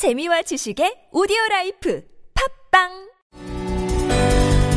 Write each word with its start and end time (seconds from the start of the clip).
재미와 0.00 0.40
지식의 0.40 1.08
오디오 1.12 1.36
라이프 1.50 2.02
팟빵! 2.70 2.88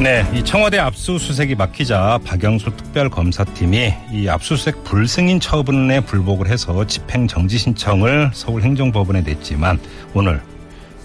네, 0.04 0.30
이 0.34 0.44
청와대 0.44 0.80
압수수색이 0.80 1.56
막히자 1.56 2.20
박영수 2.26 2.76
특별검사팀이 2.76 3.94
이 4.12 4.28
압수수색 4.28 4.83
불승인 4.83 5.39
처분에 5.39 6.01
불복을 6.01 6.49
해서 6.49 6.86
집행 6.86 7.25
정지 7.25 7.57
신청을 7.57 8.31
서울행정법원에 8.33 9.21
냈지만 9.21 9.79
오늘 10.13 10.41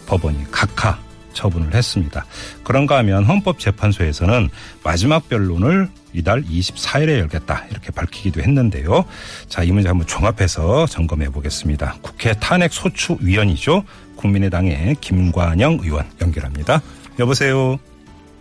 법원이 0.08 0.50
각하 0.50 0.98
처분을 1.32 1.74
했습니다. 1.74 2.24
그런가 2.64 2.98
하면 2.98 3.24
헌법재판소에서는 3.24 4.48
마지막 4.84 5.28
변론을 5.28 5.88
이달 6.12 6.42
24일에 6.42 7.18
열겠다 7.18 7.66
이렇게 7.70 7.90
밝히기도 7.92 8.40
했는데요. 8.40 9.04
자, 9.48 9.62
이 9.62 9.70
문제 9.70 9.88
한번 9.88 10.06
종합해서 10.06 10.86
점검해 10.86 11.30
보겠습니다. 11.30 11.96
국회 12.02 12.32
탄핵 12.34 12.72
소추 12.72 13.16
위원이죠. 13.20 13.84
국민의당의 14.16 14.96
김관영 15.00 15.78
의원 15.82 16.04
연결합니다. 16.20 16.82
여보세요. 17.18 17.78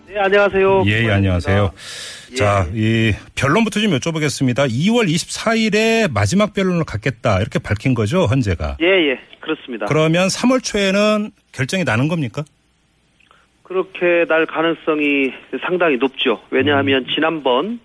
네, 0.08 0.18
안녕하세요. 0.20 0.84
예, 0.88 1.04
예, 1.04 1.12
안녕하세요. 1.12 1.72
예. 2.32 2.36
자, 2.36 2.68
이 2.74 3.14
변론부터 3.36 3.80
좀 3.80 3.92
여쭤보겠습니다. 3.92 4.70
2월 4.70 5.08
24일에 5.08 6.12
마지막 6.12 6.54
변론을 6.54 6.86
갖겠다 6.86 7.40
이렇게 7.40 7.60
밝힌 7.60 7.94
거죠, 7.94 8.26
헌재가. 8.26 8.78
예, 8.82 8.86
예, 8.86 9.20
그렇습니다. 9.42 9.86
그러면 9.86 10.28
3월 10.28 10.64
초에는 10.64 11.32
결정이 11.52 11.84
나는 11.84 12.08
겁니까? 12.08 12.44
그렇게 13.68 14.24
날 14.30 14.46
가능성이 14.46 15.34
상당히 15.62 15.98
높죠. 15.98 16.40
왜냐하면 16.52 17.04
음. 17.04 17.08
지난번 17.14 17.80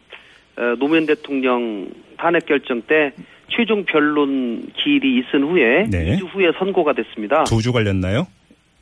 어, 0.57 0.77
노무현 0.79 1.07
대통령 1.07 1.89
탄핵 2.17 2.47
결정 2.47 2.83
때 2.83 3.13
최종 3.49 3.85
변론 3.85 4.69
기일이 4.77 5.19
있은 5.19 5.43
후에 5.43 5.89
네. 5.91 6.17
2주 6.17 6.33
후에 6.33 6.53
선고가 6.57 6.93
됐습니다. 6.93 7.43
두주 7.45 7.73
걸렸나요? 7.73 8.29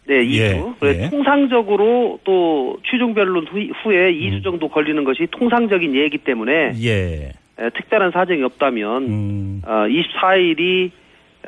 네, 0.07 0.23
2주. 0.27 0.75
예, 0.85 1.05
예. 1.05 1.09
통상적으로 1.09 2.21
또 2.25 2.79
최종 2.85 3.15
변론 3.15 3.47
후, 3.47 3.59
후에 3.83 4.13
2주 4.13 4.45
정도 4.45 4.69
걸리는 4.69 5.03
것이 5.03 5.27
통상적인 5.31 5.95
예이기 5.95 6.19
때문에 6.19 6.73
예. 6.83 7.33
에, 7.59 7.71
특별한 7.71 8.11
사정이 8.11 8.43
없다면 8.43 9.03
음, 9.05 9.63
어, 9.65 9.87
24일이 9.89 10.91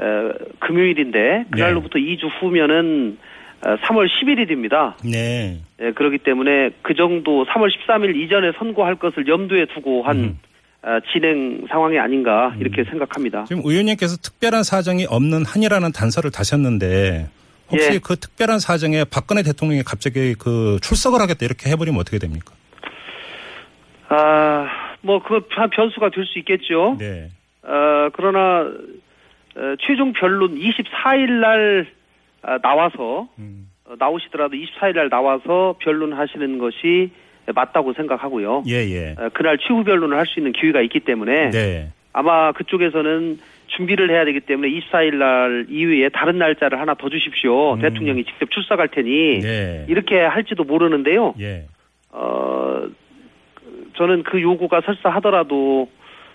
어, 0.00 0.32
금요일인데 0.60 1.44
그날로부터 1.50 1.98
네. 1.98 2.16
2주 2.16 2.30
후면은 2.40 3.18
어, 3.20 3.31
3월 3.62 4.08
11일입니다. 4.08 4.94
네. 5.04 5.60
예, 5.80 5.92
그렇기 5.92 6.18
때문에 6.18 6.70
그 6.82 6.94
정도 6.94 7.44
3월 7.46 7.70
13일 7.70 8.16
이전에 8.16 8.52
선고할 8.58 8.96
것을 8.96 9.26
염두에 9.28 9.66
두고 9.66 10.02
한 10.02 10.16
음. 10.18 10.38
어, 10.82 10.98
진행 11.12 11.64
상황이 11.68 11.96
아닌가 11.98 12.54
이렇게 12.58 12.82
생각합니다. 12.84 13.44
지금 13.44 13.62
의원님께서 13.64 14.16
특별한 14.16 14.64
사정이 14.64 15.06
없는 15.08 15.44
한이라는 15.46 15.92
단서를 15.92 16.32
다셨는데 16.32 17.28
혹시 17.70 17.92
예. 17.94 17.98
그 18.02 18.16
특별한 18.16 18.58
사정에 18.58 19.04
박근혜 19.04 19.42
대통령이 19.44 19.82
갑자기 19.84 20.34
그 20.34 20.78
출석을 20.82 21.20
하겠다 21.20 21.46
이렇게 21.46 21.70
해버리면 21.70 22.00
어떻게 22.00 22.18
됩니까? 22.18 22.52
아, 24.08 24.66
뭐그 25.02 25.48
변수가 25.72 26.10
될 26.10 26.26
수 26.26 26.38
있겠죠. 26.40 26.96
네. 26.98 27.30
어, 27.62 28.08
그러나 28.12 28.68
어, 29.56 29.74
최종 29.86 30.12
변론 30.12 30.58
24일 30.58 31.30
날 31.40 31.86
아, 31.88 32.01
나와서 32.62 33.28
음. 33.38 33.68
어, 33.86 33.94
나오시더라도 33.98 34.54
24일 34.56 34.94
날 34.94 35.08
나와서 35.08 35.76
변론하시는 35.80 36.58
것이 36.58 37.10
맞다고 37.54 37.92
생각하고요. 37.94 38.62
예, 38.68 38.74
예. 38.74 39.14
어, 39.18 39.28
그날 39.32 39.58
최후 39.58 39.82
변론을 39.84 40.16
할 40.16 40.26
수 40.26 40.38
있는 40.38 40.52
기회가 40.52 40.80
있기 40.82 41.00
때문에 41.00 41.50
네. 41.50 41.88
아마 42.12 42.52
그쪽에서는 42.52 43.38
준비를 43.68 44.10
해야 44.10 44.24
되기 44.24 44.40
때문에 44.40 44.68
24일 44.68 45.14
날 45.14 45.66
이후에 45.68 46.10
다른 46.10 46.38
날짜를 46.38 46.78
하나 46.78 46.94
더 46.94 47.08
주십시오. 47.08 47.74
음. 47.74 47.80
대통령이 47.80 48.24
직접 48.24 48.50
출석할 48.50 48.88
테니 48.88 49.40
네. 49.40 49.86
이렇게 49.88 50.20
할지도 50.20 50.64
모르는데요. 50.64 51.34
예. 51.40 51.64
어, 52.10 52.82
저는 53.96 54.22
그 54.24 54.40
요구가 54.42 54.80
설사 54.82 55.08
하더라도 55.10 55.88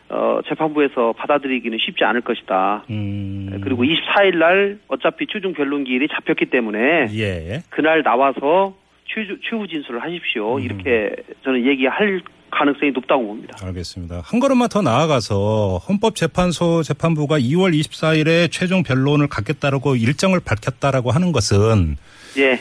어, 0.09 0.40
재판부에서 0.47 1.13
받아들이기는 1.13 1.78
쉽지 1.79 2.03
않을 2.06 2.22
것이다. 2.22 2.85
음. 2.90 3.59
그리고 3.63 3.84
24일 3.84 4.38
날 4.38 4.79
어차피 4.88 5.28
최종 5.28 5.53
변론 5.53 5.84
기일이 5.84 6.07
잡혔기 6.07 6.45
때문에 6.45 7.07
예. 7.13 7.63
그날 7.69 8.03
나와서 8.03 8.75
최후, 9.06 9.38
최후 9.41 9.68
진술을 9.68 10.01
하십시오. 10.01 10.57
음. 10.57 10.62
이렇게 10.62 11.16
저는 11.44 11.66
얘기할 11.66 12.22
가능성이 12.50 12.91
높다고 12.91 13.28
봅니다. 13.28 13.57
알겠습니다. 13.62 14.22
한 14.23 14.40
걸음만 14.40 14.69
더 14.69 14.81
나아가서 14.81 15.79
헌법재판소 15.90 16.84
재판부가 16.84 17.39
2월 17.39 17.78
24일에 17.78 18.50
최종 18.50 18.84
변론을 18.84 19.28
갖겠다라고 19.28 19.97
일정을 19.97 20.39
밝혔다라고 20.39 21.12
하는 21.12 21.34
것은 21.34 21.97
예. 22.38 22.59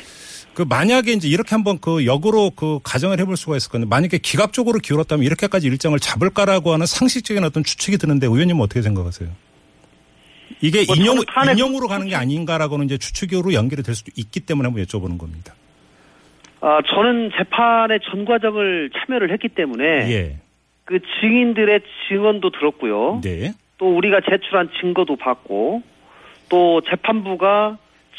그 0.57 0.63
만약에 0.63 1.13
이제 1.13 1.29
이렇게 1.29 1.51
한번 1.51 1.79
그 1.79 2.07
역으로 2.07 2.51
그 2.57 2.79
가정을 2.83 3.21
해볼 3.21 3.37
수가 3.37 3.59
있을 3.59 3.71
건데 3.71 3.87
만약에 3.87 4.17
기각적으로 4.17 4.79
기울었다면 4.79 5.23
이렇게까지 5.23 5.67
일정을 5.67 6.01
잡을까라고 6.01 6.73
하는 6.73 6.87
상식적인 6.87 7.45
어떤 7.45 7.63
추측이 7.63 7.99
드는데 7.99 8.27
의원님은 8.27 8.63
어떻게 8.63 8.81
생각하세요? 8.81 9.29
이게 10.63 10.87
뭐 10.87 10.97
인용, 10.97 11.23
탄핵 11.27 11.59
인용으로 11.59 11.89
가는 11.89 12.07
게 12.07 12.15
아닌가라고는 12.15 12.87
이제 12.87 12.97
추측으로 12.97 13.53
연결이 13.53 13.83
될 13.83 13.95
수도 13.95 14.11
있기 14.17 14.41
때문에 14.41 14.69
한번 14.69 14.83
여쭤보는 14.83 15.19
겁니다. 15.19 15.55
아, 16.63 16.81
저는 16.87 17.33
재판의 17.37 18.01
전 18.11 18.25
과정을 18.25 18.89
참여를 18.97 19.31
했기 19.33 19.49
때문에 19.49 19.85
예. 19.85 20.39
그 20.87 21.01
증인들의 21.21 21.83
증언도 22.09 22.49
들었고요. 22.53 23.21
네. 23.23 23.53
또 23.77 23.95
우리가 23.95 24.23
제출한 24.23 24.71
증거도 24.81 25.17
봤고 25.17 25.83
또 26.49 26.81
재판부가 26.89 27.77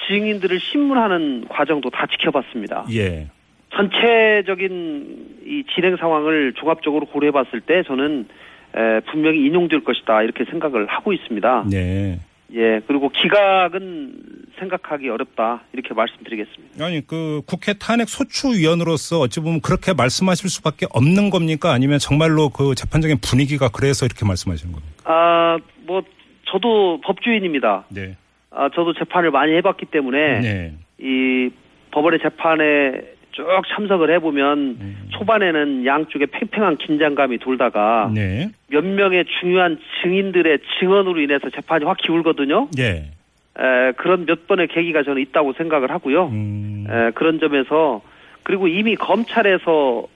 증인들을 0.07 0.59
신문하는 0.59 1.47
과정도 1.49 1.89
다 1.89 2.05
지켜봤습니다. 2.07 2.85
예. 2.93 3.27
전체적인 3.75 5.41
이 5.45 5.63
진행 5.73 5.97
상황을 5.97 6.53
종합적으로 6.53 7.05
고려해 7.05 7.31
봤을 7.31 7.61
때 7.61 7.83
저는 7.83 8.27
에, 8.75 8.99
분명히 9.11 9.45
인용될 9.45 9.83
것이다 9.83 10.23
이렇게 10.23 10.45
생각을 10.45 10.87
하고 10.87 11.13
있습니다. 11.13 11.65
네. 11.69 12.19
예, 12.53 12.79
그리고 12.87 13.09
기각은 13.09 14.13
생각하기 14.57 15.09
어렵다 15.09 15.63
이렇게 15.73 15.93
말씀드리겠습니다. 15.93 16.85
아니 16.85 17.05
그 17.05 17.41
국회 17.45 17.73
탄핵 17.73 18.07
소추위원으로서 18.07 19.19
어찌 19.19 19.41
보면 19.41 19.61
그렇게 19.61 19.93
말씀하실 19.93 20.49
수밖에 20.49 20.85
없는 20.91 21.29
겁니까? 21.29 21.73
아니면 21.73 21.99
정말로 21.99 22.49
그 22.49 22.73
재판적인 22.73 23.17
분위기가 23.21 23.69
그래서 23.69 24.05
이렇게 24.05 24.25
말씀하시는 24.25 24.73
겁니까? 24.73 24.93
아, 25.03 25.57
뭐 25.85 26.01
저도 26.45 27.01
법조인입니다. 27.01 27.85
네. 27.89 28.15
아, 28.57 28.69
저도 28.73 28.94
재판을 28.94 29.29
많이 29.29 29.53
해봤기 29.53 29.85
때문에 29.85 30.40
네. 30.40 30.73
이 31.00 31.51
법원의 31.91 32.19
재판에 32.22 33.01
쭉 33.31 33.45
참석을 33.68 34.12
해보면 34.16 34.57
음. 34.81 34.97
초반에는 35.09 35.85
양쪽에 35.85 36.25
팽팽한 36.25 36.78
긴장감이 36.78 37.38
돌다가 37.38 38.12
네. 38.12 38.50
몇 38.72 38.84
명의 38.84 39.25
중요한 39.40 39.78
증인들의 40.01 40.57
증언으로 40.79 41.22
인해서 41.22 41.51
재판이 41.51 41.85
확 41.85 41.97
기울거든요. 41.97 42.69
예. 42.79 43.12
에, 43.59 43.91
그런 43.97 44.25
몇 44.25 44.47
번의 44.47 44.69
계기가 44.69 45.03
저는 45.03 45.22
있다고 45.22 45.53
생각을 45.53 45.91
하고요. 45.91 46.29
음. 46.29 46.88
에, 46.89 47.12
그런 47.12 47.39
점에서 47.39 48.01
그리고 48.41 48.68
이미 48.68 48.95
검찰에서 48.95 50.07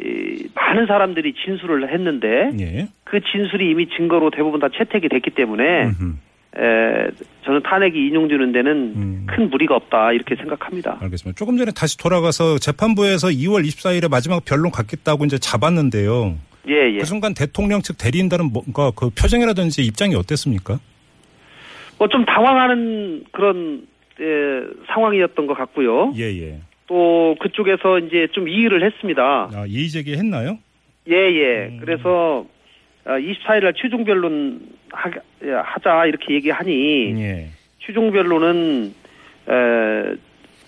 이, 0.00 0.48
많은 0.52 0.86
사람들이 0.86 1.34
진술을 1.34 1.92
했는데 1.92 2.50
예. 2.58 2.88
그 3.04 3.20
진술이 3.20 3.70
이미 3.70 3.88
증거로 3.88 4.30
대부분 4.30 4.58
다 4.58 4.68
채택이 4.68 5.08
됐기 5.08 5.30
때문에 5.30 5.84
음흠. 5.84 6.23
에, 6.56 7.10
저는 7.44 7.62
탄핵이 7.62 7.98
인용되는 8.08 8.52
데는 8.52 8.72
음. 8.96 9.26
큰 9.28 9.50
무리가 9.50 9.74
없다 9.76 10.12
이렇게 10.12 10.36
생각합니다. 10.36 10.98
알겠습니다. 11.00 11.36
조금 11.36 11.56
전에 11.56 11.72
다시 11.74 11.98
돌아가서 11.98 12.58
재판부에서 12.58 13.28
2월 13.28 13.64
24일에 13.66 14.08
마지막 14.10 14.44
변론 14.44 14.70
갖겠다고 14.70 15.24
이제 15.24 15.38
잡았는데요. 15.38 16.36
예, 16.68 16.94
예. 16.94 16.98
그 16.98 17.04
순간 17.04 17.34
대통령 17.34 17.82
측 17.82 17.98
대리인단은 17.98 18.52
뭔가 18.52 18.90
그 18.96 19.10
표정이라든지 19.10 19.84
입장이 19.84 20.14
어땠습니까? 20.14 20.78
뭐 21.98 22.08
좀 22.08 22.24
당황하는 22.24 23.24
그런 23.32 23.86
에, 24.20 24.24
상황이었던 24.92 25.46
것 25.46 25.54
같고요. 25.54 26.12
예, 26.16 26.22
예. 26.24 26.60
또 26.86 27.34
그쪽에서 27.40 27.98
이제 27.98 28.28
좀 28.32 28.48
이의를 28.48 28.84
했습니다. 28.84 29.50
아, 29.52 29.64
이의 29.66 29.88
제기 29.88 30.12
했나요? 30.14 30.58
예, 31.08 31.14
예. 31.14 31.66
음. 31.68 31.78
그래서 31.80 32.46
24일 33.04 33.62
날 33.64 33.74
최종 33.76 34.04
변론 34.04 34.60
하, 34.90 35.10
하자 35.62 36.06
이렇게 36.06 36.34
얘기하니 36.34 37.20
예. 37.20 37.48
최종 37.80 38.10
변론은 38.12 38.94
에, 39.48 40.14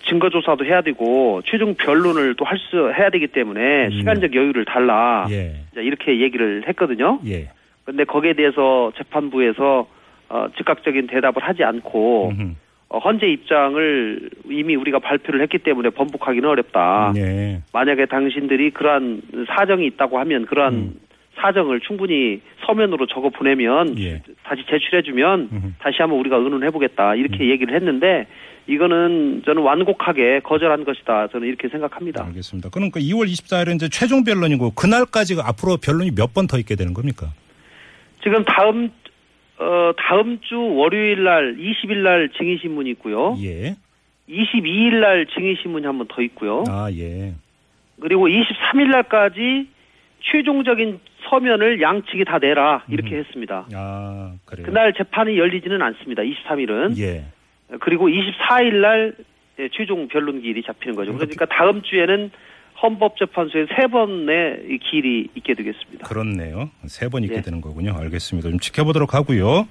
증거 0.08 0.28
조사도 0.30 0.64
해야 0.64 0.82
되고 0.82 1.40
최종 1.46 1.74
변론을 1.74 2.34
또 2.36 2.44
할 2.44 2.58
수 2.58 2.92
해야 2.92 3.10
되기 3.10 3.26
때문에 3.26 3.86
음. 3.86 3.90
시간적 3.92 4.34
여유를 4.34 4.64
달라 4.66 5.26
예. 5.30 5.54
자, 5.74 5.80
이렇게 5.80 6.20
얘기를 6.20 6.62
했거든요. 6.68 7.18
예. 7.26 7.48
근데 7.84 8.04
거기에 8.04 8.34
대해서 8.34 8.92
재판부에서 8.96 9.88
어, 10.28 10.46
즉각적인 10.56 11.06
대답을 11.06 11.42
하지 11.42 11.62
않고 11.64 12.30
음흠. 12.30 12.54
어, 12.88 12.98
헌재 12.98 13.26
입장을 13.28 14.30
이미 14.50 14.76
우리가 14.76 14.98
발표를 15.00 15.40
했기 15.42 15.58
때문에 15.58 15.90
번복하기는 15.90 16.48
어렵다. 16.48 17.12
예. 17.16 17.60
만약에 17.72 18.06
당신들이 18.06 18.70
그러한 18.70 19.22
사정이 19.48 19.86
있다고 19.86 20.18
하면 20.20 20.46
그러한 20.46 20.74
음. 20.74 21.00
사정을 21.36 21.80
충분히 21.80 22.40
서면으로 22.64 23.06
적어 23.06 23.28
보내면 23.30 23.98
예. 23.98 24.22
다시 24.42 24.62
제출해주면 24.68 25.48
음흠. 25.52 25.72
다시 25.78 25.96
한번 26.00 26.18
우리가 26.20 26.36
의논해보겠다 26.36 27.14
이렇게 27.14 27.48
얘기를 27.50 27.74
했는데 27.74 28.26
이거는 28.66 29.42
저는 29.44 29.62
완곡하게 29.62 30.40
거절한 30.40 30.84
것이다 30.84 31.28
저는 31.28 31.46
이렇게 31.46 31.68
생각합니다. 31.68 32.24
알겠습니다. 32.24 32.70
그러니까 32.70 32.98
2월 33.00 33.26
24일은 33.30 33.76
이제 33.76 33.88
최종 33.88 34.24
변론이고 34.24 34.70
그날까지 34.72 35.36
앞으로 35.40 35.76
변론이 35.76 36.10
몇 36.12 36.32
번 36.34 36.46
더 36.46 36.58
있게 36.58 36.74
되는 36.74 36.92
겁니까? 36.94 37.26
지금 38.22 38.42
다음 38.44 38.90
어 39.58 39.92
다음 39.96 40.40
주 40.40 40.58
월요일 40.58 41.22
날 41.24 41.56
20일 41.56 41.98
날 41.98 42.28
증인 42.36 42.58
신문이 42.58 42.90
있고요. 42.90 43.36
예. 43.42 43.76
22일 44.28 44.96
날 45.00 45.26
증인 45.26 45.56
신문이 45.62 45.86
한 45.86 45.96
번 45.98 46.08
더 46.08 46.20
있고요. 46.22 46.64
아, 46.68 46.90
예. 46.92 47.34
그리고 48.00 48.26
23일 48.28 48.90
날까지 48.90 49.68
최종적인 50.22 51.00
서면을 51.28 51.80
양측이 51.80 52.24
다 52.24 52.38
내라 52.38 52.84
이렇게 52.88 53.16
했습니다. 53.16 53.66
아, 53.74 54.32
그래요. 54.44 54.66
그날 54.66 54.92
재판이 54.94 55.38
열리지는 55.38 55.82
않습니다. 55.82 56.22
23일은 56.22 56.96
예. 56.98 57.24
그리고 57.80 58.08
24일 58.08 58.74
날 58.80 59.14
예, 59.58 59.68
최종 59.72 60.06
변론 60.08 60.42
기일이 60.42 60.62
잡히는 60.62 60.94
거죠. 60.94 61.12
그러니까 61.14 61.46
다음 61.46 61.82
주에는 61.82 62.30
헌법재판소에 62.82 63.66
세 63.74 63.86
번의 63.86 64.66
이 64.68 64.78
기일이 64.78 65.28
있게 65.34 65.54
되겠습니다. 65.54 66.06
그렇네요. 66.06 66.70
세 66.86 67.08
번 67.08 67.24
있게 67.24 67.36
예. 67.36 67.40
되는 67.40 67.60
거군요. 67.62 67.94
알겠습니다. 67.98 68.50
좀 68.50 68.58
지켜보도록 68.58 69.14
하고요. 69.14 69.66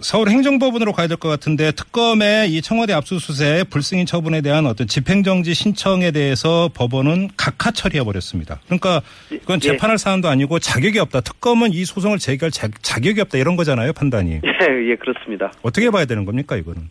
서울 0.00 0.28
행정법원으로 0.28 0.92
가야 0.92 1.06
될 1.08 1.16
것 1.16 1.28
같은데 1.28 1.70
특검의 1.72 2.50
이 2.52 2.60
청와대 2.62 2.92
압수수색 2.92 3.70
불승인 3.70 4.06
처분에 4.06 4.40
대한 4.40 4.66
어떤 4.66 4.86
집행정지 4.86 5.54
신청에 5.54 6.10
대해서 6.10 6.68
법원은 6.74 7.30
각하 7.36 7.70
처리해 7.70 8.02
버렸습니다. 8.04 8.60
그러니까 8.66 9.00
그건 9.28 9.56
예. 9.56 9.68
재판할 9.68 9.98
사안도 9.98 10.28
아니고 10.28 10.58
자격이 10.58 10.98
없다. 10.98 11.20
특검은 11.20 11.72
이 11.72 11.84
소송을 11.84 12.18
제기할 12.18 12.50
자, 12.50 12.68
자격이 12.82 13.20
없다 13.20 13.38
이런 13.38 13.56
거잖아요. 13.56 13.92
판단이 13.92 14.40
예, 14.44 14.90
예, 14.90 14.96
그렇습니다. 14.96 15.52
어떻게 15.62 15.90
봐야 15.90 16.04
되는 16.04 16.24
겁니까 16.24 16.56
이거는? 16.56 16.90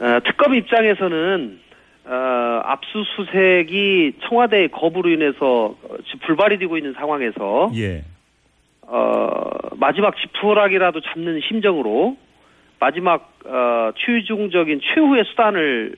어, 0.00 0.18
특검 0.26 0.54
입장에서는 0.54 1.60
어, 2.06 2.60
압수수색이 2.64 4.14
청와대의 4.28 4.68
거부로 4.70 5.10
인해서 5.10 5.74
불발이 6.26 6.58
되고 6.58 6.76
있는 6.76 6.92
상황에서 6.94 7.70
예. 7.76 8.04
어, 8.86 9.50
마지막 9.76 10.16
지푸라기라도 10.16 11.00
잡는 11.00 11.40
심정으로 11.48 12.16
마지막 12.78 13.32
어, 13.44 13.92
최종적인 13.96 14.80
최후의 14.82 15.24
수단을 15.26 15.96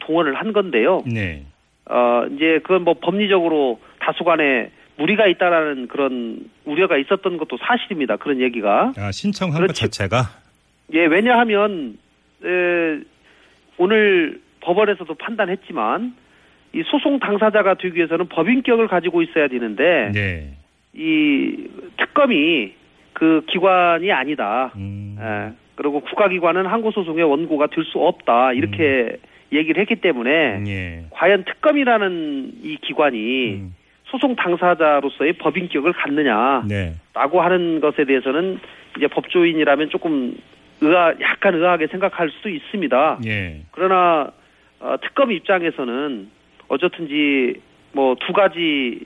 동원을 0.00 0.34
한 0.34 0.52
건데요. 0.52 1.02
네. 1.06 1.44
어, 1.86 2.24
이제 2.34 2.60
그건 2.62 2.84
뭐 2.84 2.94
법리적으로 2.94 3.80
다수간에 3.98 4.70
무리가 4.96 5.26
있다라는 5.26 5.88
그런 5.88 6.40
우려가 6.64 6.96
있었던 6.98 7.36
것도 7.38 7.58
사실입니다. 7.58 8.16
그런 8.16 8.40
얘기가. 8.40 8.92
아 8.96 9.10
신청한 9.10 9.66
것. 9.66 9.74
자체가 9.74 10.24
예, 10.92 11.06
왜냐하면 11.06 11.98
에, 12.44 13.00
오늘 13.78 14.40
법원에서도 14.60 15.12
판단했지만 15.14 16.14
이 16.74 16.82
소송 16.84 17.18
당사자가 17.18 17.74
되기 17.74 17.96
위해서는 17.96 18.28
법인격을 18.28 18.88
가지고 18.88 19.22
있어야 19.22 19.48
되는데 19.48 20.12
네. 20.12 20.52
이 20.92 21.68
특검이 21.96 22.72
그 23.12 23.44
기관이 23.48 24.10
아니다. 24.12 24.72
음. 24.76 25.16
예, 25.20 25.52
그리고 25.74 26.00
국가기관은 26.00 26.66
항고소송의 26.66 27.24
원고가 27.24 27.66
될 27.68 27.84
수 27.84 27.98
없다. 27.98 28.52
이렇게 28.52 29.16
얘기를 29.52 29.80
했기 29.80 29.96
때문에 29.96 30.62
예. 30.66 31.04
과연 31.10 31.44
특검이라는 31.44 32.52
이 32.62 32.76
기관이 32.82 33.54
음. 33.54 33.74
소송 34.04 34.36
당사자로서의 34.36 35.34
법인격을 35.34 35.92
갖느냐라고 35.92 36.68
네. 36.68 36.94
하는 37.14 37.80
것에 37.80 38.04
대해서는 38.04 38.58
이제 38.96 39.06
법조인이라면 39.06 39.90
조금 39.90 40.36
의아 40.80 41.14
약간 41.20 41.54
의아하게 41.54 41.88
생각할 41.88 42.30
수도 42.30 42.48
있습니다. 42.48 43.20
예. 43.26 43.62
그러나 43.72 44.30
어, 44.80 44.96
특검 45.02 45.30
입장에서는 45.30 46.28
어쨌든지 46.68 47.54
뭐 47.92 48.14
두 48.20 48.32
가지 48.32 49.00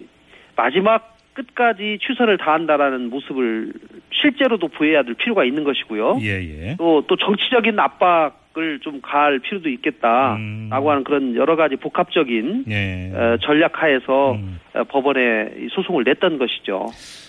마지막 0.56 1.13
끝까지 1.34 1.98
최선을 2.00 2.38
다한다라는 2.38 3.10
모습을 3.10 3.72
실제로도 4.12 4.69
보여야 4.69 5.02
될 5.02 5.14
필요가 5.14 5.44
있는 5.44 5.64
것이고요. 5.64 6.19
예. 6.22 6.28
예. 6.28 6.76
또, 6.78 7.04
또 7.06 7.16
정치적인 7.16 7.78
압박을 7.78 8.81
좀 8.81 9.00
가할 9.02 9.40
필요도 9.40 9.69
있겠다라고 9.69 10.36
음. 10.36 10.70
하는 10.70 11.04
그런 11.04 11.34
여러 11.34 11.56
가지 11.56 11.76
복합적인 11.76 12.64
예. 12.70 13.12
어, 13.12 13.36
전략하에서 13.42 14.32
음. 14.32 14.60
어, 14.75 14.84
법원에 14.84 15.50
이 15.58 15.69
소송을 15.72 16.04
냈던 16.04 16.38
것이죠. 16.38 16.86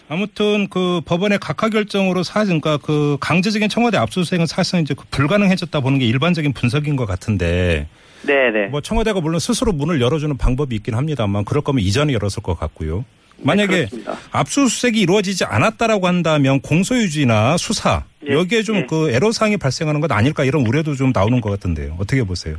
아무튼 0.08 0.68
그 0.70 1.02
법원의 1.06 1.40
각하 1.42 1.70
결정으로 1.70 2.22
사실 2.22 2.62
그러니까 2.62 2.86
그 2.86 3.18
강제적인 3.20 3.70
청와대 3.70 3.98
압수수색은 3.98 4.46
사실상 4.46 4.82
이제 4.82 4.94
그 4.96 5.04
불가능해졌다 5.10 5.80
보는 5.80 5.98
게 5.98 6.06
일반적인 6.06 6.54
분석인 6.54 6.96
것 6.96 7.08
같은데 7.08 7.88
네네. 8.28 8.68
뭐 8.68 8.82
청와대가 8.82 9.20
물론 9.20 9.40
스스로 9.40 9.72
문을 9.72 10.02
열어주는 10.02 10.38
방법이 10.38 10.76
있긴 10.76 10.94
합니다만 10.94 11.44
그럴 11.44 11.64
거면 11.64 11.84
이전에 11.84 12.14
열었을 12.14 12.44
것 12.44 12.54
같고요. 12.60 13.04
만약에 13.44 13.88
네. 13.88 14.04
압수수색이 14.32 15.00
이루어지지 15.02 15.46
않았다라고 15.46 16.08
한다면 16.08 16.62
공소유지나 16.62 17.58
수사 17.58 18.04
예, 18.28 18.34
여기에 18.34 18.64
좀 18.64 18.78
예. 18.78 18.86
그 18.86 19.12
애로사항이 19.12 19.58
발생하는 19.58 20.02
것 20.02 20.12
아닐까 20.12 20.44
이런 20.44 20.66
우려도 20.66 20.96
좀 20.96 21.12
나오는 21.14 21.42
것 21.42 21.50
같은데요. 21.52 21.96
어떻게 22.00 22.24
보세요? 22.24 22.58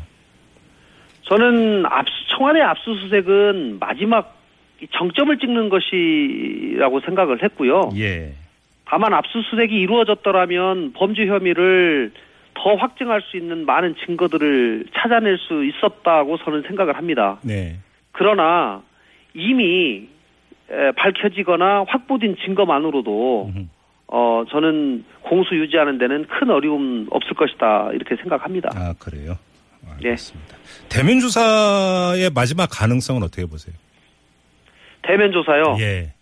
저는 1.23 1.85
압수, 1.87 2.13
청와대 2.37 2.61
압수수색은 2.61 3.79
마지막 3.81 4.37
이 4.81 4.87
정점을 4.93 5.39
찍는 5.39 5.71
것이라고 5.71 7.01
생각을 7.01 7.43
했고요. 7.43 7.91
예. 7.97 8.35
다만 8.85 9.13
압수수색이 9.15 9.75
이루어졌더라면 9.75 10.93
범죄 10.93 11.27
혐의를 11.27 12.13
더 12.55 12.75
확증할 12.77 13.23
수 13.23 13.37
있는 13.37 13.67
많은 13.67 13.97
증거들을 14.07 14.87
찾아낼 14.95 15.39
수 15.39 15.65
있었다고 15.65 16.39
저는 16.39 16.63
생각을 16.67 16.97
합니다. 16.97 17.39
네. 17.43 17.77
그러나 18.13 18.83
이미 19.35 19.65
에, 19.65 20.09
밝혀지거나 20.97 21.85
확보된 21.89 22.37
증거만으로도 22.45 23.53
음. 23.55 23.71
어 24.09 24.45
저는 24.51 25.05
공수 25.23 25.55
유지하는 25.57 25.99
데는 25.99 26.27
큰 26.29 26.51
어려움 26.51 27.07
없을 27.11 27.35
것이다 27.35 27.91
이렇게 27.93 28.17
생각합니다. 28.17 28.71
아 28.75 28.95
그래요. 28.99 29.37
네. 29.83 29.93
알겠습니다. 30.11 30.57
대면 30.89 31.21
조사의 31.21 32.31
마지막 32.35 32.67
가능성은 32.71 33.23
어떻게 33.23 33.47
보세요? 33.47 33.75
대면 35.03 35.33
조사요. 35.33 35.77
예. 35.81 36.13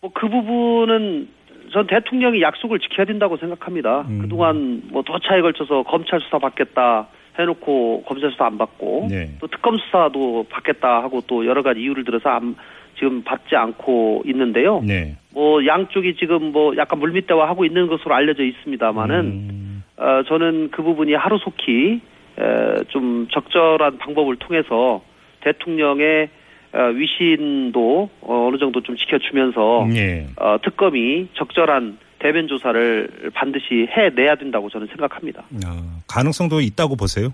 뭐 0.00 0.10
그 0.14 0.28
부분은 0.28 1.28
전 1.72 1.86
대통령이 1.86 2.40
약속을 2.42 2.80
지켜야 2.80 3.06
된다고 3.06 3.36
생각합니다. 3.36 4.00
음. 4.08 4.18
그동안 4.22 4.82
뭐 4.90 5.02
도차에 5.02 5.40
걸쳐서 5.42 5.82
검찰 5.84 6.20
수사 6.20 6.38
받겠다 6.38 7.06
해놓고 7.38 8.04
검찰 8.06 8.30
수사 8.32 8.46
안 8.46 8.58
받고 8.58 9.06
네. 9.10 9.30
또 9.40 9.46
특검 9.46 9.78
수사도 9.78 10.46
받겠다 10.50 11.02
하고 11.02 11.20
또 11.26 11.46
여러 11.46 11.62
가지 11.62 11.80
이유를 11.80 12.04
들어서 12.04 12.28
안- 12.30 12.56
지금 13.00 13.24
받지 13.24 13.56
않고 13.56 14.22
있는데요. 14.26 14.80
네. 14.84 15.16
뭐 15.32 15.66
양쪽이 15.66 16.16
지금 16.16 16.52
뭐 16.52 16.76
약간 16.76 17.00
물밑대화 17.00 17.48
하고 17.48 17.64
있는 17.64 17.88
것으로 17.88 18.14
알려져 18.14 18.44
있습니다만은 18.44 19.16
음. 19.24 19.82
어, 19.96 20.22
저는 20.28 20.70
그 20.70 20.82
부분이 20.82 21.14
하루속히 21.14 22.00
에, 22.38 22.84
좀 22.88 23.26
적절한 23.32 23.98
방법을 23.98 24.36
통해서 24.36 25.02
대통령의 25.40 26.28
어, 26.72 26.78
위신도 26.94 28.10
어, 28.20 28.46
어느 28.48 28.58
정도 28.58 28.82
좀 28.82 28.96
지켜주면서 28.96 29.88
예. 29.94 30.26
어, 30.36 30.58
특검이 30.62 31.28
적절한 31.34 31.98
대변 32.18 32.46
조사를 32.46 33.30
반드시 33.32 33.88
해내야 33.90 34.36
된다고 34.36 34.68
저는 34.68 34.86
생각합니다. 34.88 35.42
아, 35.64 36.00
가능성도 36.06 36.60
있다고 36.60 36.96
보세요? 36.96 37.32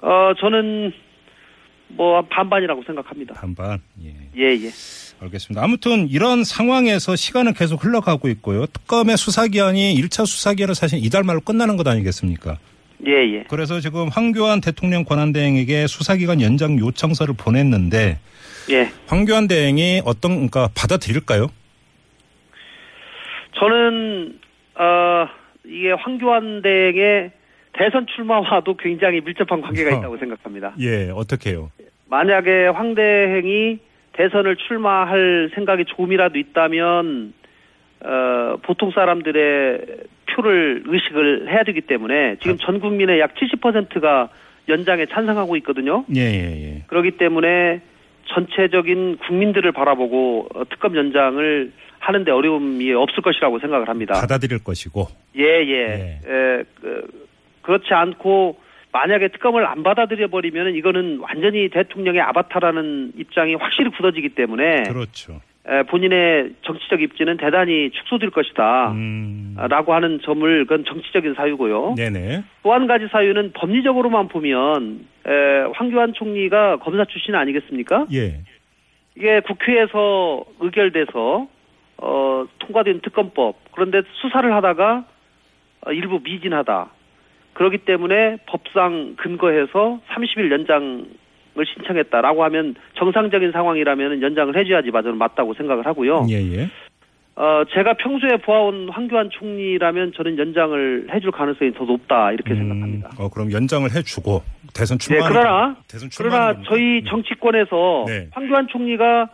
어, 0.00 0.32
저는 0.38 0.92
뭐 1.88 2.22
반반이라고 2.22 2.82
생각합니다. 2.84 3.34
반반. 3.34 3.80
예. 4.04 4.14
예, 4.36 4.52
예. 4.52 4.70
알겠습니다. 5.20 5.62
아무튼 5.62 6.08
이런 6.08 6.44
상황에서 6.44 7.16
시간은 7.16 7.54
계속 7.54 7.82
흘러가고 7.84 8.28
있고요. 8.28 8.66
특검의 8.66 9.16
수사기한이 9.16 9.94
1차 9.94 10.26
수사기한은 10.26 10.74
사실 10.74 11.02
이달 11.02 11.22
말로 11.22 11.40
끝나는 11.40 11.76
것 11.76 11.86
아니겠습니까? 11.86 12.58
예, 13.06 13.12
예. 13.12 13.44
그래서 13.48 13.80
지금 13.80 14.08
황교안 14.08 14.60
대통령 14.60 15.04
권한대행에게 15.04 15.86
수사기간 15.86 16.40
연장 16.40 16.78
요청서를 16.78 17.34
보냈는데 17.36 18.18
예. 18.70 18.90
황교안 19.06 19.48
대행이 19.48 20.02
어떤 20.04 20.32
그러니까 20.32 20.68
받아들일까요? 20.74 21.48
저는 23.58 24.38
어 24.74 25.28
이게 25.64 25.92
황교안 25.92 26.62
대행의 26.62 27.30
대선 27.76 28.06
출마와도 28.06 28.76
굉장히 28.76 29.20
밀접한 29.20 29.60
관계가 29.60 29.94
어. 29.94 29.98
있다고 29.98 30.16
생각합니다. 30.18 30.74
예, 30.80 31.10
어떻게요? 31.10 31.70
만약에 32.08 32.68
황 32.68 32.94
대행이 32.94 33.78
대선을 34.12 34.56
출마할 34.56 35.50
생각이 35.54 35.84
조금이라도 35.86 36.38
있다면 36.38 37.34
어 38.00 38.56
보통 38.62 38.90
사람들의 38.90 39.80
표를 40.32 40.82
의식을 40.86 41.50
해야 41.50 41.62
되기 41.64 41.80
때문에 41.80 42.36
지금 42.40 42.58
전 42.58 42.80
국민의 42.80 43.20
약 43.20 43.34
70%가 43.34 44.28
연장에 44.68 45.06
찬성하고 45.06 45.56
있거든요. 45.58 46.04
예, 46.14 46.20
예, 46.20 46.62
예. 46.62 46.82
그렇기 46.88 47.12
때문에 47.12 47.80
전체적인 48.26 49.18
국민들을 49.18 49.72
바라보고 49.72 50.48
어, 50.54 50.64
특검 50.68 50.96
연장을 50.96 51.72
하는데 51.98 52.30
어려움이 52.30 52.92
없을 52.92 53.22
것이라고 53.22 53.58
생각을 53.60 53.88
합니다. 53.88 54.14
받아들일 54.14 54.62
것이고. 54.62 55.06
예, 55.38 55.42
예. 55.42 56.20
에, 56.26 56.64
그, 56.80 57.25
그렇지 57.66 57.92
않고 57.92 58.58
만약에 58.92 59.28
특검을 59.28 59.66
안 59.66 59.82
받아들여 59.82 60.28
버리면 60.28 60.74
이거는 60.76 61.18
완전히 61.20 61.68
대통령의 61.68 62.20
아바타라는 62.22 63.12
입장이 63.18 63.54
확실히 63.56 63.90
굳어지기 63.90 64.30
때문에 64.30 64.84
그렇죠. 64.84 65.40
에, 65.68 65.82
본인의 65.82 66.52
정치적 66.62 67.02
입지는 67.02 67.36
대단히 67.36 67.90
축소될 67.90 68.30
것이다. 68.30 68.92
음. 68.92 69.56
라고 69.68 69.92
하는 69.94 70.20
점을 70.22 70.64
그건 70.64 70.84
정치적인 70.84 71.34
사유고요. 71.34 71.94
네네. 71.96 72.44
또 72.62 72.72
한 72.72 72.86
가지 72.86 73.08
사유는 73.10 73.52
법리적으로만 73.52 74.28
보면 74.28 75.00
에, 75.26 75.32
황교안 75.74 76.14
총리가 76.14 76.76
검사 76.78 77.04
출신 77.04 77.34
아니겠습니까? 77.34 78.06
예. 78.14 78.40
이게 79.16 79.40
국회에서 79.40 80.44
의결돼서 80.60 81.48
어, 81.98 82.44
통과된 82.60 83.00
특검법 83.00 83.56
그런데 83.72 84.02
수사를 84.22 84.54
하다가 84.54 85.04
어, 85.86 85.92
일부 85.92 86.20
미진하다. 86.22 86.90
그렇기 87.56 87.78
때문에 87.78 88.36
법상 88.46 89.16
근거해서 89.16 90.00
30일 90.10 90.52
연장을 90.52 91.06
신청했다라고 91.74 92.44
하면 92.44 92.74
정상적인 92.98 93.52
상황이라면 93.52 94.20
연장을 94.20 94.56
해줘야지 94.56 94.90
저는 94.90 95.16
맞다고 95.16 95.54
생각을 95.54 95.86
하고요. 95.86 96.26
예, 96.28 96.34
예. 96.34 96.68
어, 97.36 97.64
제가 97.74 97.94
평소에 97.94 98.36
보아온 98.38 98.88
황교안 98.90 99.30
총리라면 99.30 100.12
저는 100.14 100.38
연장을 100.38 101.08
해줄 101.12 101.30
가능성이 101.30 101.72
더 101.72 101.84
높다 101.84 102.32
이렇게 102.32 102.54
생각합니다. 102.54 103.10
어, 103.18 103.28
그럼 103.30 103.52
연장을 103.52 103.88
해주고 103.94 104.42
대선 104.74 104.98
네, 104.98 105.04
출마. 105.06 105.28
그러나 105.28 105.76
대선 105.88 106.10
그러나 106.16 106.54
저희 106.64 107.00
겁니까? 107.00 107.10
정치권에서 107.10 108.04
네. 108.06 108.28
황교안 108.32 108.68
총리가 108.68 109.30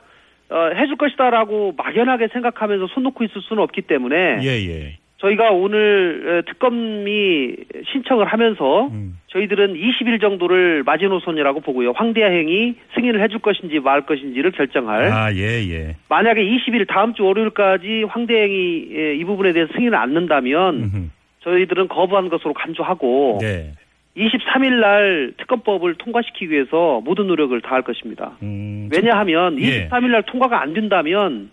어, 0.51 0.71
해줄 0.77 0.97
것이다라고 0.97 1.75
막연하게 1.77 2.29
생각하면서 2.33 2.89
손 2.95 3.03
놓고 3.05 3.25
있을 3.25 3.41
수는 3.43 3.63
없기 3.63 3.83
때문에 3.83 4.39
예, 4.43 4.49
예. 4.49 4.99
저희가 5.23 5.51
오늘 5.51 6.43
에, 6.47 6.51
특검이 6.51 7.55
신청을 7.93 8.27
하면서 8.27 8.89
음. 8.89 9.19
저희들은 9.29 9.75
20일 9.75 10.21
정도를 10.21 10.83
마지노선이라고 10.83 11.61
보고요. 11.61 11.93
황대행이 11.93 12.75
승인을 12.95 13.23
해줄 13.23 13.39
것인지 13.39 13.79
말 13.79 14.03
것인지를 14.03 14.51
결정할. 14.51 15.05
아, 15.13 15.33
예, 15.33 15.63
예. 15.71 15.97
만약에 16.09 16.43
20일 16.43 16.89
다음 16.89 17.15
주 17.15 17.25
월요일까지 17.25 18.05
황대행이 18.09 18.89
에, 18.95 19.15
이 19.15 19.25
부분에 19.25 19.53
대해서 19.53 19.73
승인을 19.75 19.95
않는다면 19.95 20.75
음흠. 20.75 21.09
저희들은 21.45 21.89
거부한 21.89 22.29
것으로 22.29 22.53
간주하고 22.53 23.39
네. 23.41 23.73
23일 24.17 24.81
날 24.81 25.33
특검법을 25.39 25.95
통과시키기 25.95 26.51
위해서 26.51 27.01
모든 27.03 27.29
노력을 27.29 27.59
다할 27.63 27.83
것입니다. 27.83 28.33
음, 28.43 28.89
왜냐하면 28.93 29.59
예. 29.61 29.89
23일 29.89 30.11
날 30.11 30.23
통과가 30.25 30.61
안 30.61 30.75
된다면 30.75 31.51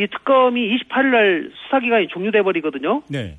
이 0.00 0.06
특검이 0.06 0.78
28일 0.78 1.04
날 1.06 1.50
수사 1.54 1.80
기간이 1.80 2.08
종료돼 2.08 2.42
버리거든요. 2.42 3.02
네. 3.08 3.36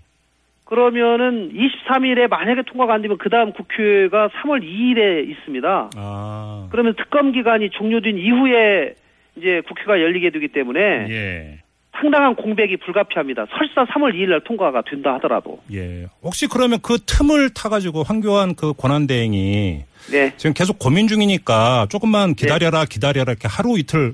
그러면은 0.66 1.52
23일에 1.54 2.30
만약에 2.30 2.62
통과가 2.64 2.94
안 2.94 3.02
되면 3.02 3.18
그 3.18 3.30
다음 3.30 3.52
국회가 3.52 4.30
3월 4.30 4.64
2일에 4.64 5.30
있습니다. 5.30 5.90
아. 5.96 6.68
그러면 6.72 6.96
특검 6.96 7.34
기간이 7.34 7.72
종료된 7.72 8.18
이후에 8.18 8.96
이제 9.36 9.62
국회가 9.68 10.00
열리게 10.00 10.30
되기 10.30 10.48
때문에 10.48 10.80
예. 11.10 11.60
상당한 11.92 12.36
공백이 12.36 12.78
불가피합니다. 12.78 13.48
설사 13.58 13.86
3월 13.92 14.14
2일 14.14 14.30
날 14.30 14.42
통과가 14.46 14.84
된다 14.90 15.14
하더라도. 15.16 15.62
예. 15.74 16.06
혹시 16.24 16.48
그러면 16.48 16.80
그 16.82 16.98
틈을 17.06 17.50
타가지고 17.54 18.04
황교안 18.04 18.56
그 18.56 18.74
권한대행이 18.74 19.84
네. 20.12 20.34
지금 20.38 20.54
계속 20.54 20.80
고민 20.80 21.08
중이니까 21.08 21.88
조금만 21.90 22.34
기다려라, 22.34 22.86
기다려라 22.86 23.34
이렇게 23.34 23.50
하루 23.50 23.78
이틀 23.78 24.14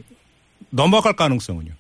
넘어갈 0.72 1.13
가능성은요? 1.13 1.72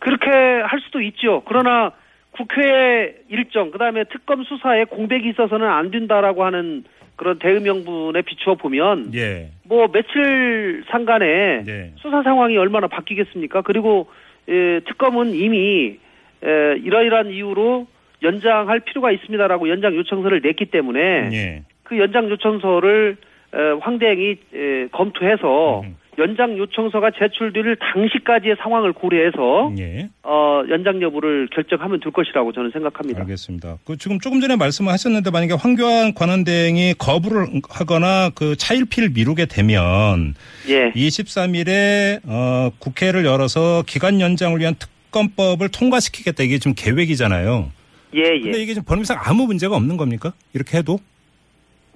그렇게 0.00 0.30
할 0.30 0.80
수도 0.80 1.00
있죠. 1.00 1.42
그러나 1.46 1.92
국회 2.32 3.14
일정, 3.28 3.70
그 3.70 3.78
다음에 3.78 4.04
특검 4.04 4.42
수사에 4.44 4.84
공백이 4.84 5.28
있어서는 5.30 5.66
안 5.66 5.90
된다라고 5.90 6.44
하는 6.44 6.84
그런 7.16 7.38
대응 7.38 7.62
명분에 7.62 8.22
비추어 8.22 8.54
보면 8.54 9.12
예. 9.14 9.50
뭐 9.64 9.88
며칠 9.88 10.82
상간에 10.88 11.62
네. 11.64 11.92
수사 11.96 12.22
상황이 12.22 12.56
얼마나 12.56 12.86
바뀌겠습니까? 12.86 13.60
그리고 13.62 14.08
에, 14.48 14.80
특검은 14.80 15.34
이미 15.34 15.98
에, 16.42 16.76
이러이러한 16.78 17.30
이유로 17.30 17.86
연장할 18.22 18.80
필요가 18.80 19.10
있습니다라고 19.10 19.68
연장 19.68 19.94
요청서를 19.94 20.40
냈기 20.42 20.66
때문에 20.66 21.28
예. 21.32 21.62
그 21.82 21.98
연장 21.98 22.30
요청서를 22.30 23.16
에, 23.52 23.58
황대행이 23.80 24.36
에, 24.54 24.86
검토해서 24.90 25.80
음. 25.80 25.96
연장 26.20 26.56
요청서가 26.56 27.12
제출될 27.18 27.76
당시까지의 27.76 28.56
상황을 28.62 28.92
고려해서 28.92 29.72
예. 29.78 30.08
어, 30.22 30.62
연장 30.68 31.00
여부를 31.00 31.48
결정하면 31.48 31.98
될 32.00 32.12
것이라고 32.12 32.52
저는 32.52 32.70
생각합니다. 32.72 33.20
알겠습니다. 33.22 33.78
그 33.84 33.96
지금 33.96 34.20
조금 34.20 34.40
전에 34.40 34.56
말씀을 34.56 34.92
하셨는데 34.92 35.30
만약에 35.30 35.54
황교안 35.54 36.14
권한대행이 36.14 36.94
거부를 36.98 37.46
하거나 37.68 38.30
그 38.34 38.54
차일피일 38.56 39.10
미루게 39.14 39.46
되면 39.46 40.34
예, 40.68 40.92
23일에 40.92 42.20
어, 42.26 42.70
국회를 42.78 43.24
열어서 43.24 43.82
기간 43.86 44.20
연장을 44.20 44.58
위한 44.60 44.74
특검법을 44.74 45.70
통과시키겠다 45.70 46.42
이게 46.42 46.58
지금 46.58 46.74
계획이잖아요. 46.76 47.70
예, 48.14 48.22
근데 48.40 48.58
예. 48.58 48.62
이게 48.62 48.74
지금 48.74 48.84
법률상 48.84 49.18
아무 49.22 49.46
문제가 49.46 49.74
없는 49.76 49.96
겁니까? 49.96 50.32
이렇게 50.52 50.78
해도? 50.78 50.98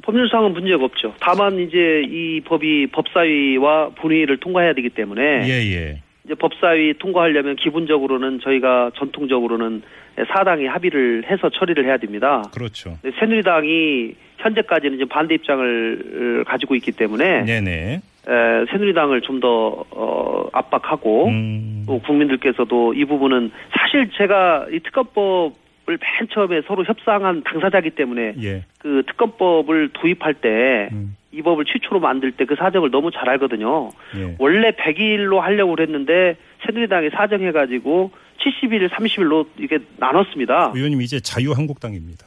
법률상은 0.05 0.53
문제가 0.53 0.85
없죠. 0.85 1.15
다만 1.21 1.59
이제 1.59 2.03
이 2.07 2.41
법이 2.43 2.89
법사위와 2.89 3.91
본회의를 3.97 4.37
통과해야 4.39 4.75
되기 4.75 4.91
때문에 4.91 5.23
예, 5.49 5.75
예. 5.75 6.01
이제 6.25 6.35
법사위 6.35 6.95
통과하려면 6.99 7.57
기본적으로는 7.57 8.41
저희가 8.41 8.93
전통적으로는 8.97 9.83
사당이 10.29 10.67
합의를 10.67 11.25
해서 11.29 11.51
처리를 11.51 11.87
해야 11.87 11.97
됩니다. 11.97 12.43
그렇죠. 12.55 12.99
새누리당이 13.19 14.15
현재까지는 14.39 14.99
지금 14.99 15.09
반대 15.09 15.35
입장을 15.35 16.45
가지고 16.47 16.75
있기 16.75 16.93
때문에 16.93 17.45
네네. 17.45 18.01
에, 18.27 18.67
새누리당을 18.71 19.23
좀더 19.23 19.85
어, 19.91 20.49
압박하고 20.53 21.29
음. 21.29 21.85
또 21.87 21.99
국민들께서도 22.01 22.95
이 22.95 23.05
부분은 23.05 23.51
사실 23.73 24.11
제가 24.17 24.67
이 24.71 24.81
특검법 24.81 25.64
을맨 25.89 26.29
처음에 26.33 26.63
서로 26.67 26.85
협상한 26.85 27.43
당사자기 27.43 27.91
때문에 27.91 28.35
예. 28.43 28.65
그 28.79 29.03
특검법을 29.07 29.91
도입할 29.93 30.35
때이 30.35 30.89
음. 30.93 31.17
법을 31.43 31.65
최초로 31.67 32.01
만들 32.01 32.33
때 32.33 32.45
그 32.45 32.55
사정을 32.57 32.91
너무 32.91 33.11
잘 33.11 33.29
알거든요. 33.31 33.91
예. 34.17 34.37
원래 34.39 34.71
100일로 34.71 35.39
하려고 35.39 35.75
그랬는데 35.75 36.37
새누리당이 36.67 37.11
사정해가지고 37.11 38.11
70일, 38.39 38.89
30일로 38.91 39.47
이게 39.59 39.79
나눴습니다. 39.97 40.73
의원님 40.75 41.01
이제 41.03 41.21
자유한국당입니다. 41.21 42.27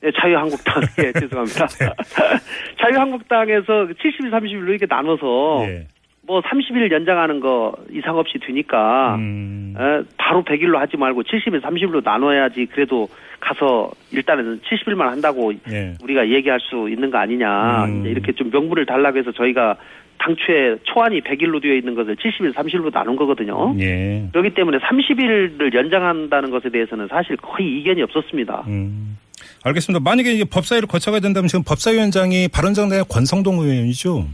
네, 0.00 0.10
자유한국당. 0.20 0.82
예, 1.04 1.12
죄송합니다. 1.12 1.66
자유한국당에서 2.80 3.88
70일, 3.88 4.30
30일로 4.30 4.68
이렇게 4.68 4.86
나눠서 4.88 5.64
예. 5.64 5.86
뭐 6.28 6.42
30일 6.42 6.92
연장하는 6.92 7.40
거 7.40 7.74
이상 7.90 8.18
없이 8.18 8.38
되니까 8.38 9.14
음. 9.16 9.74
에, 9.78 10.02
바로 10.18 10.44
100일로 10.44 10.76
하지 10.76 10.98
말고 10.98 11.22
70일, 11.22 11.62
30일로 11.62 12.04
나눠야지 12.04 12.66
그래도 12.66 13.08
가서 13.40 13.90
일단은 14.12 14.60
70일만 14.60 15.06
한다고 15.06 15.54
예. 15.70 15.94
우리가 16.02 16.28
얘기할 16.28 16.60
수 16.60 16.90
있는 16.90 17.10
거 17.10 17.16
아니냐 17.16 17.86
음. 17.86 18.04
이렇게 18.06 18.32
좀 18.32 18.50
명분을 18.50 18.84
달라고 18.84 19.16
해서 19.16 19.32
저희가 19.32 19.76
당초에 20.18 20.76
초안이 20.82 21.22
100일로 21.22 21.62
되어 21.62 21.74
있는 21.74 21.94
것을 21.94 22.16
70일, 22.16 22.52
30일로 22.52 22.92
나눈 22.92 23.16
거거든요. 23.16 23.74
예. 23.78 24.28
그렇기 24.32 24.50
때문에 24.50 24.78
30일을 24.78 25.72
연장한다는 25.72 26.50
것에 26.50 26.68
대해서는 26.68 27.08
사실 27.08 27.36
거의 27.36 27.78
이견이 27.78 28.02
없었습니다. 28.02 28.64
음. 28.66 29.16
알겠습니다. 29.64 30.02
만약에 30.02 30.32
이게 30.34 30.44
법사위를 30.44 30.88
거쳐가야 30.88 31.20
된다면 31.20 31.48
지금 31.48 31.64
법사위원장이 31.64 32.48
바른정당의 32.48 33.04
권성동 33.08 33.60
의원이죠? 33.60 34.26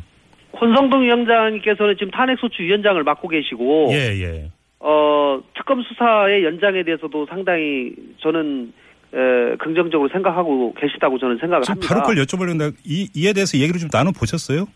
권성동 0.59 1.03
위원장님께서는 1.03 1.97
지금 1.97 2.11
탄핵소추 2.11 2.63
위원장을 2.63 3.03
맡고 3.03 3.29
계시고 3.29 3.89
예, 3.93 4.21
예. 4.21 4.51
어, 4.81 5.41
특검 5.57 5.83
수사의 5.83 6.45
연장에 6.45 6.83
대해서도 6.83 7.27
상당히 7.27 7.93
저는 8.19 8.73
에, 9.15 9.57
긍정적으로 9.57 10.09
생각하고 10.11 10.75
계시다고 10.75 11.19
저는 11.19 11.39
생각을 11.39 11.63
합니다. 11.67 11.89
바로 11.89 12.07
그걸 12.07 12.25
여쭤보려는데 12.25 12.75
이, 12.85 13.09
이에 13.15 13.33
대해서 13.33 13.59
얘기를 13.59 13.81
좀 13.81 13.89
나눠 13.89 14.13
보셨어요? 14.13 14.67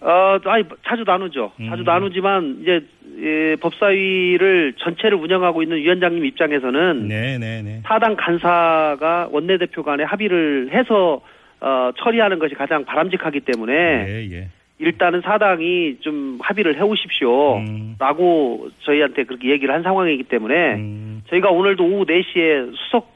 어, 0.00 0.38
아니 0.44 0.64
자주 0.86 1.02
나누죠. 1.06 1.52
자주 1.70 1.82
음. 1.82 1.84
나누지만 1.84 2.58
이제 2.60 2.84
예, 3.20 3.56
법사위를 3.56 4.74
전체를 4.78 5.16
운영하고 5.16 5.62
있는 5.62 5.78
위원장님 5.78 6.26
입장에서는 6.26 7.08
네, 7.08 7.38
네, 7.38 7.62
네. 7.62 7.80
사당 7.84 8.16
간사가 8.16 9.28
원내대표 9.30 9.82
간에 9.82 10.04
합의를 10.04 10.70
해서 10.72 11.22
어, 11.60 11.90
처리하는 11.96 12.38
것이 12.38 12.54
가장 12.54 12.84
바람직하기 12.84 13.40
때문에 13.40 13.72
예, 13.72 14.28
예. 14.30 14.48
일단은 14.78 15.22
사당이 15.22 15.98
좀 16.00 16.38
합의를 16.40 16.76
해오십시오. 16.78 17.58
음. 17.58 17.96
라고 17.98 18.68
저희한테 18.80 19.24
그렇게 19.24 19.50
얘기를 19.50 19.72
한 19.72 19.82
상황이기 19.82 20.24
때문에 20.24 20.74
음. 20.74 21.22
저희가 21.28 21.50
오늘도 21.50 21.84
오후 21.84 22.04
4시에 22.04 22.72
수석 22.76 23.14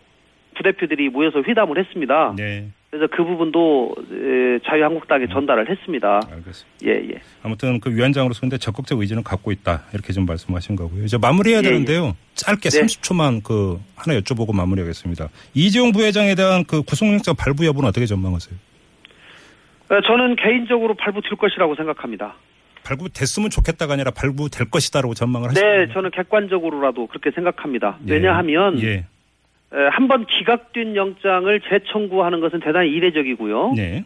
부대표들이 0.55 1.09
모여서 1.09 1.43
회담을 1.43 1.79
했습니다. 1.79 2.35
네. 2.37 2.69
그래서 2.91 3.07
그 3.15 3.23
부분도 3.23 3.95
에, 3.99 4.59
자유한국당에 4.65 5.27
전달을 5.27 5.69
했습니다. 5.69 6.21
알겠습니다. 6.31 6.67
예, 6.87 7.15
예. 7.15 7.21
아무튼 7.43 7.81
그 7.81 7.95
위원장으로서 7.95 8.41
근데 8.41 8.57
적극적 8.57 9.01
의지는 9.01 9.23
갖고 9.23 9.53
있다 9.53 9.85
이렇게 9.93 10.13
좀 10.15 10.25
말씀하신 10.25 10.75
거고요. 10.75 11.05
이제 11.05 11.19
마무리해야 11.19 11.59
예, 11.59 11.63
되는데요. 11.63 12.17
짧게 12.35 12.71
네. 12.71 12.81
30초만 12.81 13.43
그 13.45 13.79
하나 13.95 14.19
여쭤보고 14.19 14.57
마무리하겠습니다. 14.57 15.29
이재용 15.55 15.93
부회장에 15.93 16.35
대한 16.35 16.65
그 16.65 16.83
구속영장 16.83 17.35
발부 17.37 17.67
여부는 17.67 17.89
어떻게 17.89 18.07
전망하세요? 18.07 18.59
어, 19.91 20.01
저는 20.03 20.37
개인적으로 20.37 20.95
발부될 20.95 21.31
것이라고 21.39 21.75
생각합니다. 21.75 22.35
발부됐으면 22.85 23.51
좋겠다가 23.51 23.95
아니라 23.95 24.11
발부될 24.11 24.71
것이다라고 24.71 25.15
전망을 25.15 25.51
하시는 25.51 25.87
네? 25.87 25.93
저는 25.93 26.11
객관적으로 26.11 26.81
그렇게 27.09 27.31
생각합니다. 27.31 27.99
예. 28.09 28.13
왜냐하면 28.15 28.81
예. 28.83 29.05
한번 29.91 30.25
기각된 30.27 30.97
영장을 30.97 31.61
재청구하는 31.69 32.41
것은 32.41 32.61
대단히 32.61 32.91
이례적이고요. 32.91 33.75
네. 33.77 34.05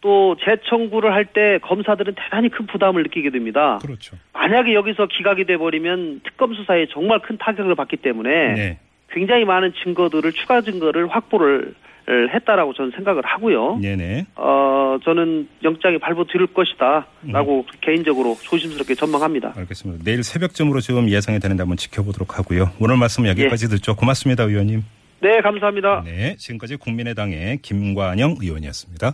또 0.00 0.36
재청구를 0.44 1.12
할 1.12 1.24
때 1.26 1.58
검사들은 1.62 2.14
대단히 2.16 2.48
큰 2.50 2.66
부담을 2.66 3.04
느끼게 3.04 3.30
됩니다. 3.30 3.78
그렇죠. 3.80 4.16
만약에 4.32 4.74
여기서 4.74 5.06
기각이 5.06 5.44
돼 5.44 5.56
버리면 5.56 6.20
특검 6.24 6.54
수사에 6.54 6.86
정말 6.90 7.20
큰 7.20 7.38
타격을 7.38 7.74
받기 7.74 7.98
때문에 7.98 8.52
네. 8.54 8.78
굉장히 9.10 9.44
많은 9.44 9.72
증거들을 9.82 10.32
추가 10.32 10.60
증거를 10.60 11.06
확보를 11.08 11.74
했다라고 12.08 12.74
저는 12.74 12.92
생각을 12.92 13.22
하고요. 13.24 13.78
네네. 13.78 14.26
어 14.36 14.98
저는 15.04 15.48
영장이 15.62 15.98
발부될 15.98 16.46
것이다라고 16.48 17.66
개인적으로 17.80 18.36
조심스럽게 18.42 18.94
전망합니다. 18.94 19.54
알겠습니다. 19.56 20.04
내일 20.04 20.22
새벽쯤으로 20.22 20.80
지금 20.80 21.08
예상이 21.08 21.38
되는데 21.40 21.62
한번 21.62 21.76
지켜보도록 21.76 22.38
하고요. 22.38 22.70
오늘 22.80 22.96
말씀 22.96 23.26
여기까지 23.26 23.68
듣죠. 23.68 23.96
고맙습니다, 23.96 24.44
의원님. 24.44 24.82
네, 25.20 25.40
감사합니다. 25.40 26.02
네. 26.04 26.36
지금까지 26.36 26.76
국민의당의 26.76 27.58
김관영 27.62 28.36
의원이었습니다. 28.42 29.12